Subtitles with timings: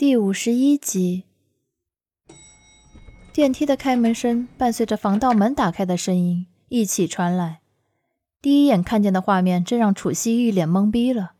[0.00, 1.24] 第五十一集，
[3.34, 7.60] 电梯的开门声伴随着防盗门打开的声音一起传来。
[8.40, 11.32] 第一眼看见的画面，真让楚西一脸懵逼了。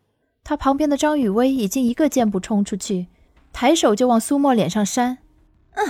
[0.44, 3.06] 他旁边的张雨薇已经一个箭步冲出去，
[3.50, 5.16] 抬手就往苏沫脸上扇。
[5.72, 5.88] 嗯，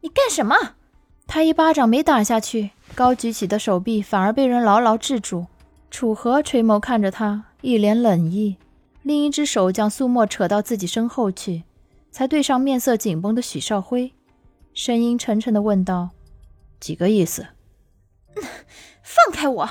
[0.00, 0.56] 你干什么？
[1.26, 5.48] 他一巴掌没打下去，高举起的手臂反而被人牢牢制住。
[5.90, 8.56] 楚河垂眸看着他，一脸冷意，
[9.02, 11.64] 另一只手将苏沫扯到自己身后去。
[12.16, 14.14] 才对上面色紧绷的许少辉，
[14.72, 16.08] 声音沉沉的问道
[16.80, 17.48] ：“几个意思？”
[19.04, 19.68] 放开我！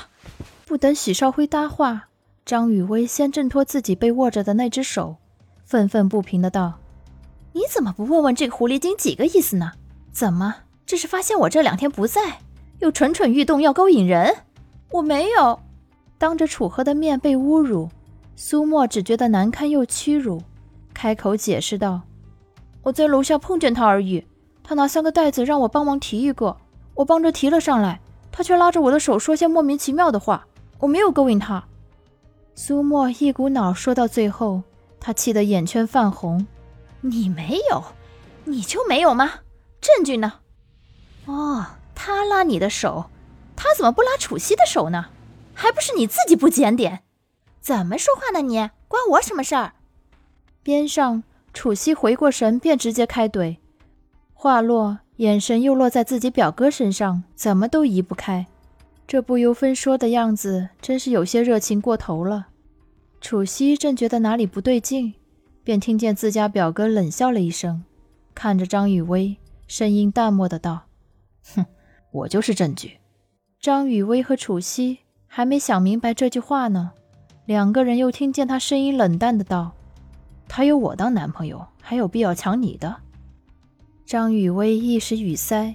[0.64, 2.06] 不等许少辉搭话，
[2.44, 5.16] 张雨薇先挣脱自己被握着的那只手，
[5.64, 6.78] 愤愤不平的道
[7.52, 9.72] ：“你怎么不问问这个狐狸精几个意思呢？
[10.12, 12.38] 怎么，这是发现我这两天不在，
[12.78, 14.32] 又蠢蠢欲动要勾引人？
[14.92, 15.58] 我没有。”
[16.16, 17.88] 当着楚河的面被侮辱，
[18.36, 20.40] 苏沫只觉得难堪又屈辱，
[20.94, 22.02] 开口解释道。
[22.86, 24.24] 我在楼下碰见他而已，
[24.62, 26.56] 他拿三个袋子让我帮忙提一个，
[26.94, 30.46] 我帮着提了上来，他却拉着我的手说些莫名其妙的话，
[30.78, 31.64] 我没有勾引他。
[32.54, 34.62] 苏沫一股脑说到最后，
[35.00, 36.46] 他气得眼圈泛红。
[37.00, 37.82] 你没有，
[38.44, 39.40] 你就没有吗？
[39.80, 40.34] 证据呢？
[41.24, 43.06] 哦，他拉你的手，
[43.56, 45.06] 他怎么不拉楚西的手呢？
[45.54, 47.02] 还不是你自己不检点？
[47.60, 48.42] 怎么说话呢？
[48.42, 49.72] 你关我什么事儿？
[50.62, 51.24] 边上。
[51.56, 53.56] 楚西回过神，便直接开怼。
[54.34, 58.46] 话落，眼神又落在自己表哥身上，怎么都移不开。
[59.06, 62.48] 这不由分说的样子，真是有些热情过头了。
[63.22, 65.14] 楚西正觉得哪里不对劲，
[65.64, 67.82] 便听见自家表哥冷笑了一声，
[68.34, 70.82] 看着张雨薇，声音淡漠的道
[71.56, 71.64] ：“哼，
[72.12, 72.98] 我就是证据。”
[73.58, 76.92] 张雨薇和楚西还没想明白这句话呢，
[77.46, 79.72] 两个人又听见他声音冷淡的道。
[80.48, 82.96] 他有我当男朋友，还有必要抢你的？
[84.04, 85.74] 张雨薇一时语塞，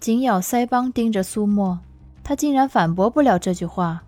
[0.00, 1.78] 紧咬腮帮，盯着苏沫。
[2.24, 4.02] 他竟然反驳不了这句话。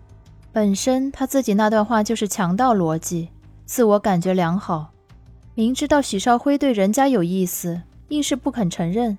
[0.51, 3.29] 本身他自己那段话就是强盗逻辑，
[3.65, 4.89] 自我感觉良好。
[5.53, 9.17] 明知道许少辉对人家有意思，硬是不肯承认，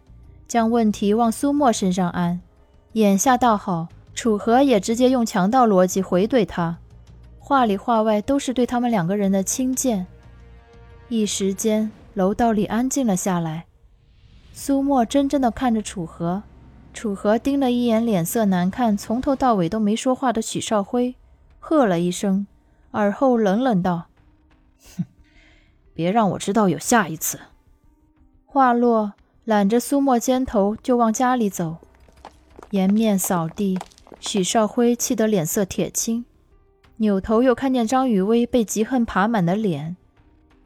[0.49, 2.41] 将问题往苏沫身上安。
[2.95, 6.79] 眼下倒好，楚河也直接用强盗逻辑回怼他，
[7.39, 10.07] 话里话外都是对他们两个人的轻贱。
[11.13, 13.67] 一时间，楼道里安静了下来。
[14.53, 16.45] 苏沫怔怔地看着楚河，
[16.95, 21.17] 楚河盯了一眼脸色难看、从头到尾都没说话的许少辉，
[21.59, 22.47] 喝了一声，
[22.93, 24.07] 而后冷冷道
[24.97, 25.05] ：“哼，
[25.93, 27.41] 别让我知道有下一次。”
[28.47, 31.79] 话落，揽着苏沫肩头就往家里走。
[32.71, 33.77] 颜面扫地，
[34.21, 36.25] 许少辉气得脸色铁青，
[36.99, 39.97] 扭头又看见张雨薇被嫉恨爬满的脸。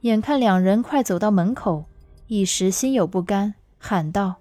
[0.04, 1.86] 眼看两人快走到门口，
[2.26, 4.34] 一时心有不甘，喊道：“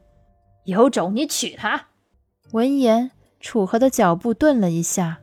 [0.66, 1.86] 有种你娶她！”
[2.52, 5.20] 闻言，楚河的脚步顿了一下。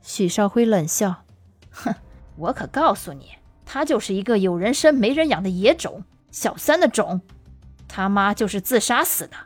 [0.00, 1.24] 许少辉冷笑
[1.72, 1.92] ：“哼，
[2.36, 3.30] 我可告诉你，
[3.66, 7.20] 他就是一个有人生没人养的野种，小三的种。
[7.88, 9.36] 他妈就是自杀死的。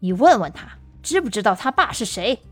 [0.00, 2.42] 你问问他，知不知道他爸是谁？”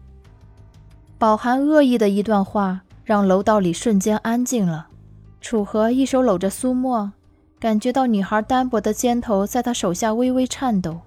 [1.20, 4.88] 饱含恶意的一段话，让楼道里瞬间安静了。
[5.42, 7.12] 楚河一手搂着苏沫。
[7.58, 11.00] 感觉到女孩单薄的肩头在他手下微微颤抖，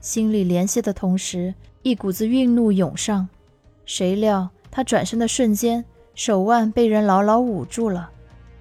[0.00, 3.28] 心里怜惜的同时，一股子愠怒涌上。
[3.86, 5.84] 谁料他转身的瞬间，
[6.14, 8.10] 手腕被人牢牢捂住了。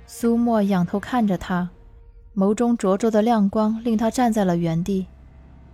[0.05, 1.69] 苏沫仰头看着他，
[2.35, 5.07] 眸中灼灼的亮光令他站在了原地，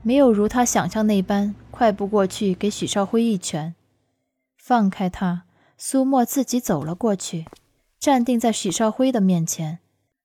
[0.02, 3.76] 没有如他想象那般快步过去给许少辉一拳。
[4.58, 5.44] 放开他，
[5.78, 7.46] 苏沫自己走了过去，
[8.00, 9.80] 站定在许少辉的面前。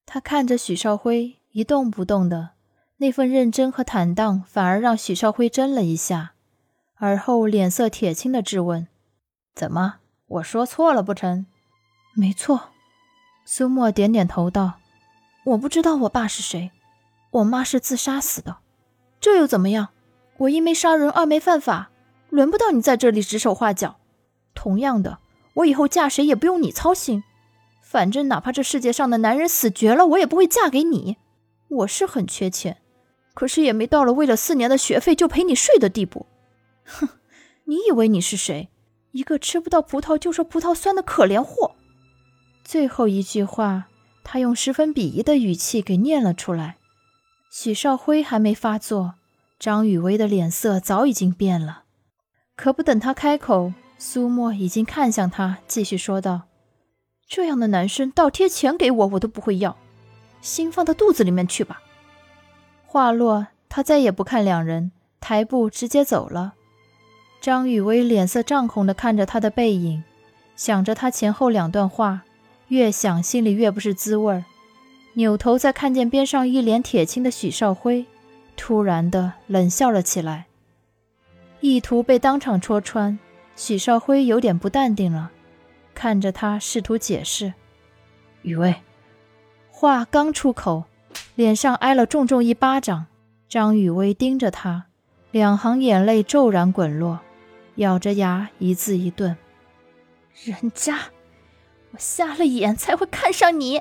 [0.06, 2.50] 他看着许少辉一动不动的，
[2.98, 6.34] 那份认真和坦荡反而让许少辉怔了一下，
[6.96, 8.86] 而后脸色铁青的质问
[9.54, 11.46] ：“怎么，我说错了不成
[12.14, 12.70] ？”“没错。”
[13.44, 14.74] 苏沫点点头道
[15.44, 16.70] ：“我不知道我爸是谁，
[17.30, 18.58] 我妈是自杀死的，
[19.20, 19.88] 这又怎么样？
[20.38, 21.90] 我一没杀人，二没犯法，
[22.30, 23.96] 轮不到你在这里指手画脚。
[24.54, 25.18] 同样的，
[25.54, 27.24] 我以后嫁谁也不用你操心。”
[27.94, 31.16] 反正哪怕这世界上的男人死绝了，我也不会嫁给你。
[31.68, 32.78] 我是很缺钱，
[33.34, 36.26] 可是也没到了为了四年的学费就陪你睡的地步。
[36.84, 37.08] 哼，
[37.66, 38.68] 你以为你是谁？
[39.12, 41.76] 一个吃不到葡萄就说葡萄酸的可怜货。
[42.64, 43.84] 最后一句话，
[44.24, 46.78] 他用十分鄙夷的语气给念了出来。
[47.52, 49.14] 许少辉还没发作，
[49.60, 51.84] 张雨薇的脸色早已经变了。
[52.56, 56.48] 可不等他开口，苏沫已经看向他，继续说道。
[57.26, 59.76] 这样的男生倒贴钱给我，我都不会要，
[60.40, 61.82] 心放到肚子里面去吧。
[62.86, 66.54] 话落，他再也不看两人，抬步直接走了。
[67.40, 70.04] 张雨薇脸色涨红的看着他的背影，
[70.54, 72.22] 想着他前后两段话，
[72.68, 74.44] 越想心里越不是滋味儿。
[75.14, 78.06] 扭头再看见边上一脸铁青的许少辉，
[78.56, 80.46] 突然的冷笑了起来。
[81.60, 83.18] 意图被当场戳穿，
[83.56, 85.30] 许少辉有点不淡定了，
[85.94, 87.54] 看着他试图解释。
[88.42, 88.74] 雨薇，
[89.70, 90.84] 话刚出口，
[91.34, 93.06] 脸上挨了重重一巴掌。
[93.48, 94.86] 张雨薇盯着他，
[95.30, 97.20] 两行眼泪骤然滚落，
[97.76, 99.36] 咬着牙一字一顿
[100.44, 100.98] ：“人渣，
[101.92, 103.80] 我瞎了眼才会看上你。”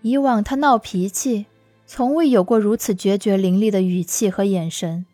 [0.00, 1.46] 以往他闹脾气，
[1.84, 5.04] 从未有过如此决绝凌厉的语气和眼神。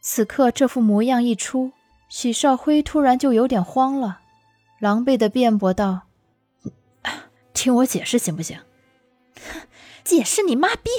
[0.00, 1.72] 此刻这副模样一出，
[2.08, 4.19] 许少辉突然就有点慌了，
[4.80, 6.02] 狼狈的辩驳道。
[7.52, 8.58] 听我解释行不行？
[10.02, 10.90] 解释你妈逼！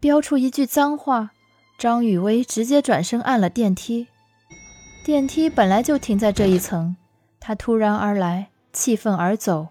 [0.00, 1.32] 飙出一句脏话，
[1.78, 4.08] 张雨薇直接转身按了电梯。
[5.04, 6.96] 电梯本来就停在这一层，
[7.38, 9.68] 他突然而来，气愤而走，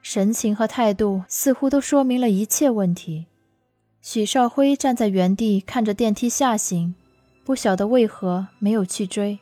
[0.00, 3.26] 神情和态度似乎都说明了一切问题。
[4.00, 6.94] 许少辉站在原地看着电梯下行，
[7.44, 9.40] 不晓得为何没有去追。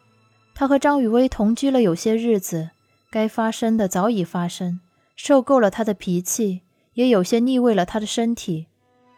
[0.55, 2.70] 他和张雨薇同居了有些日子，
[3.11, 4.81] 该发生的早已发生。
[5.17, 6.62] 受够了他的脾气，
[6.95, 8.69] 也有些腻味了他的身体。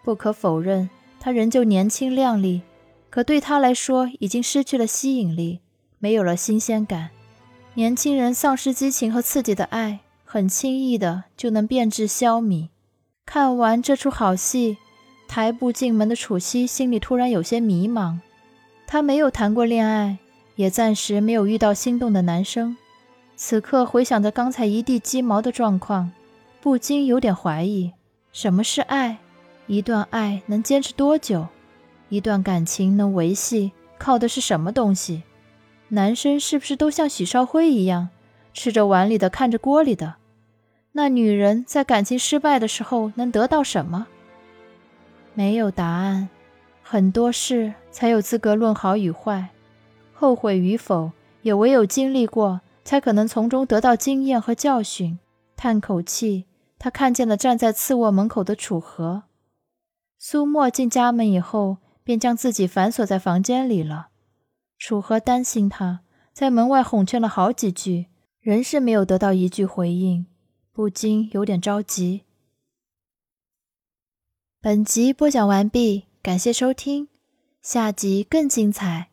[0.02, 0.90] 不可否认，
[1.20, 2.62] 他仍旧年轻靓丽，
[3.08, 5.60] 可对他来说已经失去了吸引力，
[6.00, 7.10] 没有了新鲜感。
[7.74, 12.70] 年轻人丧失激情和刺激的爱，很轻易的就能变质消弭。
[13.24, 14.78] 看完这出好戏，
[15.28, 18.18] 抬步进门的楚西心里突然有些迷茫。
[18.88, 20.18] 他没有谈过恋爱，
[20.56, 22.76] 也暂时没有遇到心动的男生。
[23.44, 26.12] 此刻回想着刚才一地鸡毛的状况，
[26.60, 27.92] 不禁有点怀疑：
[28.30, 29.18] 什么是爱？
[29.66, 31.48] 一段爱能坚持多久？
[32.08, 35.24] 一段感情能维系，靠的是什么东西？
[35.88, 38.10] 男生是不是都像许少辉一样，
[38.54, 40.14] 吃着碗里的看着锅里的？
[40.92, 44.06] 那女人在感情失败的时候能得到什么？
[45.34, 46.28] 没有答案，
[46.80, 49.48] 很多事才有资格论好与坏，
[50.14, 51.10] 后悔与否，
[51.42, 52.60] 也唯有经历过。
[52.84, 55.18] 才可能从中得到经验和教训。
[55.56, 56.46] 叹口气，
[56.78, 59.24] 他看见了站在次卧门口的楚河。
[60.18, 64.08] 苏沫进家门以后，便将自己反锁在房间里了。
[64.78, 66.00] 楚河担心他，
[66.32, 68.08] 在门外哄劝了好几句，
[68.40, 70.26] 仍是没有得到一句回应，
[70.72, 72.22] 不禁有点着急。
[74.60, 77.08] 本集播讲完毕，感谢收听，
[77.60, 79.11] 下集更精彩。